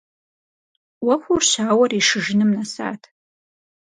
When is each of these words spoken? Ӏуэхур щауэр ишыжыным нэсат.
Ӏуэхур 1.03 1.41
щауэр 1.49 1.91
ишыжыным 1.99 2.51
нэсат. 2.57 3.01